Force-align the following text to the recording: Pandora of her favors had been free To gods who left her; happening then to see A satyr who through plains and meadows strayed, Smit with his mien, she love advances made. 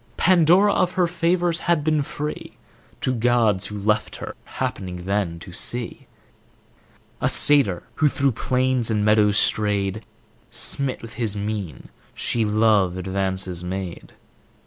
Pandora 0.17 0.73
of 0.73 0.93
her 0.93 1.05
favors 1.05 1.59
had 1.69 1.83
been 1.83 2.01
free 2.01 2.57
To 3.01 3.13
gods 3.13 3.67
who 3.67 3.77
left 3.77 4.15
her; 4.15 4.33
happening 4.45 5.05
then 5.05 5.37
to 5.41 5.51
see 5.51 6.07
A 7.21 7.29
satyr 7.29 7.83
who 7.97 8.07
through 8.07 8.31
plains 8.31 8.89
and 8.89 9.05
meadows 9.05 9.37
strayed, 9.37 10.03
Smit 10.49 11.03
with 11.03 11.13
his 11.21 11.37
mien, 11.37 11.89
she 12.15 12.43
love 12.43 12.97
advances 12.97 13.63
made. 13.63 14.13